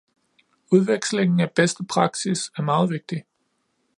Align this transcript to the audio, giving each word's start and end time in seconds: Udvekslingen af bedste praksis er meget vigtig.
Udvekslingen 0.71 1.39
af 1.39 1.51
bedste 1.51 1.83
praksis 1.89 2.51
er 2.57 2.61
meget 2.61 2.89
vigtig. 2.89 3.23